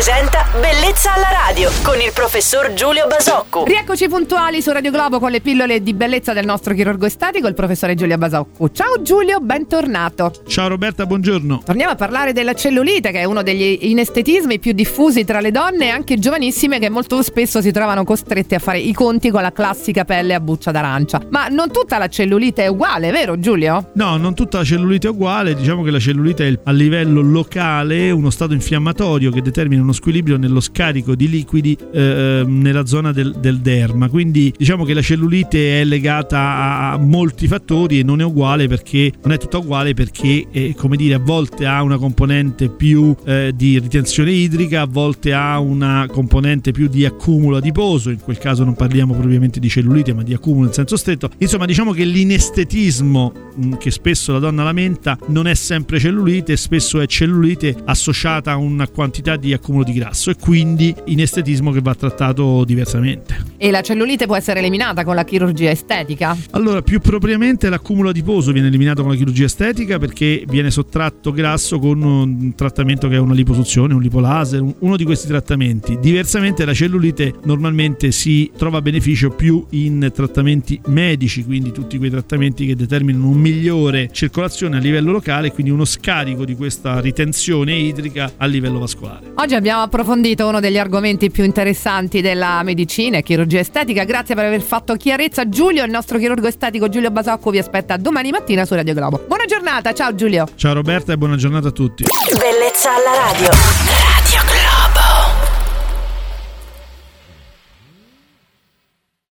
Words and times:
presenta 0.00 0.49
Bellezza 0.52 1.14
alla 1.14 1.30
radio 1.46 1.70
con 1.84 2.00
il 2.00 2.10
professor 2.12 2.72
Giulio 2.72 3.06
Basocco. 3.06 3.62
Rieccoci 3.66 4.08
puntuali 4.08 4.60
su 4.60 4.72
Radio 4.72 4.90
Globo 4.90 5.20
con 5.20 5.30
le 5.30 5.40
pillole 5.40 5.80
di 5.80 5.94
bellezza 5.94 6.32
del 6.32 6.44
nostro 6.44 6.74
chirurgo 6.74 7.06
estetico, 7.06 7.46
il 7.46 7.54
professore 7.54 7.94
Giulio 7.94 8.18
Basocco. 8.18 8.68
Ciao 8.72 9.00
Giulio, 9.00 9.38
bentornato. 9.38 10.32
Ciao 10.48 10.66
Roberta, 10.66 11.06
buongiorno. 11.06 11.62
Torniamo 11.64 11.92
a 11.92 11.94
parlare 11.94 12.32
della 12.32 12.54
cellulite, 12.54 13.12
che 13.12 13.20
è 13.20 13.24
uno 13.24 13.44
degli 13.44 13.78
inestetismi 13.82 14.58
più 14.58 14.72
diffusi 14.72 15.24
tra 15.24 15.38
le 15.38 15.52
donne, 15.52 15.90
anche 15.90 16.18
giovanissime, 16.18 16.80
che 16.80 16.90
molto 16.90 17.22
spesso 17.22 17.62
si 17.62 17.70
trovano 17.70 18.02
costrette 18.02 18.56
a 18.56 18.58
fare 18.58 18.80
i 18.80 18.92
conti 18.92 19.30
con 19.30 19.42
la 19.42 19.52
classica 19.52 20.04
pelle 20.04 20.34
a 20.34 20.40
buccia 20.40 20.72
d'arancia. 20.72 21.20
Ma 21.30 21.46
non 21.46 21.70
tutta 21.70 21.96
la 21.96 22.08
cellulite 22.08 22.64
è 22.64 22.66
uguale, 22.66 23.12
vero 23.12 23.38
Giulio? 23.38 23.92
No, 23.94 24.16
non 24.16 24.34
tutta 24.34 24.58
la 24.58 24.64
cellulite 24.64 25.06
è 25.06 25.10
uguale. 25.10 25.54
Diciamo 25.54 25.84
che 25.84 25.92
la 25.92 26.00
cellulite 26.00 26.48
è 26.48 26.58
a 26.64 26.72
livello 26.72 27.20
locale 27.20 28.10
uno 28.10 28.30
stato 28.30 28.52
infiammatorio 28.52 29.30
che 29.30 29.42
determina 29.42 29.80
uno 29.80 29.92
squilibrio 29.92 30.38
nello 30.40 30.60
scarico 30.60 31.14
di 31.14 31.28
liquidi 31.28 31.76
eh, 31.92 32.42
nella 32.46 32.86
zona 32.86 33.12
del, 33.12 33.36
del, 33.38 33.58
derma. 33.58 34.08
Quindi 34.08 34.52
diciamo 34.56 34.84
che 34.84 34.94
la 34.94 35.02
cellulite 35.02 35.80
è 35.80 35.84
legata 35.84 36.92
a 36.92 36.98
molti 36.98 37.46
fattori 37.46 38.00
e 38.00 38.02
non 38.02 38.20
è 38.20 38.24
uguale 38.24 38.66
perché 38.66 39.12
non 39.22 39.32
è 39.32 39.38
tutta 39.38 39.58
uguale 39.58 39.94
perché 39.94 40.46
eh, 40.50 40.74
come 40.76 40.96
dire 40.96 41.14
a 41.14 41.18
volte 41.18 41.66
ha 41.66 41.82
una 41.82 41.98
componente 41.98 42.68
più 42.68 43.14
eh, 43.24 43.52
di 43.54 43.78
ritenzione 43.78 44.32
idrica, 44.32 44.82
a 44.82 44.86
volte 44.86 45.32
ha 45.32 45.58
una 45.60 46.06
componente 46.10 46.72
più 46.72 46.88
di 46.88 47.04
accumulo 47.04 47.58
adiposo, 47.58 48.10
in 48.10 48.20
quel 48.20 48.38
caso 48.38 48.64
non 48.64 48.74
parliamo 48.74 49.14
propriamente 49.14 49.60
di 49.60 49.68
cellulite 49.68 50.12
ma 50.14 50.22
di 50.22 50.34
accumulo 50.34 50.66
in 50.66 50.72
senso 50.72 50.96
stretto. 50.96 51.30
Insomma 51.38 51.66
diciamo 51.66 51.92
che 51.92 52.04
l'inestetismo 52.04 53.32
mh, 53.54 53.72
che 53.76 53.90
spesso 53.90 54.32
la 54.32 54.38
donna 54.38 54.64
lamenta 54.64 55.18
non 55.26 55.46
è 55.46 55.54
sempre 55.54 55.98
cellulite, 55.98 56.56
spesso 56.56 57.00
è 57.00 57.06
cellulite 57.06 57.76
associata 57.84 58.52
a 58.52 58.56
una 58.56 58.88
quantità 58.88 59.36
di 59.36 59.52
accumulo 59.52 59.84
di 59.84 59.92
grasso 59.92 60.29
e 60.30 60.36
quindi 60.36 60.94
in 61.06 61.20
estetismo 61.20 61.70
che 61.70 61.80
va 61.80 61.94
trattato 61.94 62.64
diversamente. 62.64 63.36
E 63.56 63.70
la 63.70 63.82
cellulite 63.82 64.26
può 64.26 64.36
essere 64.36 64.60
eliminata 64.60 65.04
con 65.04 65.14
la 65.14 65.24
chirurgia 65.24 65.70
estetica? 65.70 66.36
Allora, 66.52 66.82
più 66.82 67.00
propriamente 67.00 67.68
l'accumulo 67.68 68.08
adiposo 68.08 68.52
viene 68.52 68.68
eliminato 68.68 69.02
con 69.02 69.10
la 69.10 69.16
chirurgia 69.16 69.44
estetica 69.44 69.98
perché 69.98 70.44
viene 70.46 70.70
sottratto 70.70 71.30
grasso 71.32 71.78
con 71.78 72.02
un 72.02 72.54
trattamento 72.54 73.08
che 73.08 73.16
è 73.16 73.18
una 73.18 73.34
liposuzione, 73.34 73.94
un 73.94 74.00
lipolaser, 74.00 74.64
uno 74.78 74.96
di 74.96 75.04
questi 75.04 75.28
trattamenti. 75.28 75.98
Diversamente 76.00 76.64
la 76.64 76.74
cellulite 76.74 77.34
normalmente 77.44 78.10
si 78.10 78.50
trova 78.56 78.80
beneficio 78.80 79.30
più 79.30 79.64
in 79.70 80.10
trattamenti 80.12 80.80
medici, 80.86 81.44
quindi 81.44 81.70
tutti 81.70 81.98
quei 81.98 82.10
trattamenti 82.10 82.66
che 82.66 82.74
determinano 82.74 83.28
un 83.28 83.38
migliore 83.38 84.08
circolazione 84.10 84.76
a 84.76 84.80
livello 84.80 85.12
locale 85.12 85.52
quindi 85.52 85.70
uno 85.70 85.84
scarico 85.84 86.44
di 86.44 86.54
questa 86.54 87.00
ritenzione 87.00 87.74
idrica 87.74 88.32
a 88.36 88.46
livello 88.46 88.78
vascolare. 88.78 89.32
Oggi 89.34 89.54
abbiamo 89.54 89.82
approfondito 90.20 90.46
uno 90.46 90.60
degli 90.60 90.78
argomenti 90.78 91.30
più 91.30 91.44
interessanti 91.44 92.20
della 92.20 92.62
medicina 92.62 93.18
e 93.18 93.22
chirurgia 93.22 93.58
estetica. 93.58 94.04
Grazie 94.04 94.34
per 94.34 94.44
aver 94.44 94.60
fatto 94.60 94.94
chiarezza. 94.94 95.48
Giulio, 95.48 95.84
il 95.84 95.90
nostro 95.90 96.18
chirurgo 96.18 96.46
estetico 96.46 96.88
Giulio 96.88 97.10
Basocco, 97.10 97.50
vi 97.50 97.58
aspetta 97.58 97.96
domani 97.96 98.30
mattina 98.30 98.64
su 98.64 98.74
Radio 98.74 98.94
Globo. 98.94 99.24
Buona 99.26 99.44
giornata, 99.46 99.92
ciao 99.92 100.14
Giulio. 100.14 100.46
Ciao 100.54 100.74
Roberta 100.74 101.12
e 101.12 101.16
buona 101.16 101.36
giornata 101.36 101.68
a 101.68 101.72
tutti. 101.72 102.04
Bellezza 102.04 102.90
alla 102.94 103.32
radio. 103.32 104.09